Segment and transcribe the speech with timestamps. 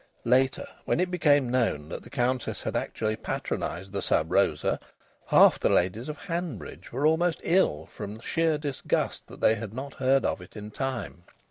[0.25, 4.79] (Later, when it became known that the Countess had actually patronised the Sub Rosa,
[5.27, 9.93] half the ladies of Hanbridge were almost ill from sheer disgust that they had not
[9.93, 11.25] heard of it in time.